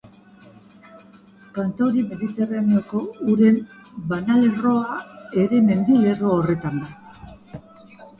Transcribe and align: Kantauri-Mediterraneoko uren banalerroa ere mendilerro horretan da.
Kantauri-Mediterraneoko 1.57 3.01
uren 3.33 3.59
banalerroa 4.13 4.97
ere 5.43 5.61
mendilerro 5.69 6.33
horretan 6.39 6.81
da. 6.87 7.61